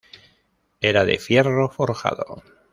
[0.81, 2.41] Era de fierro forjado.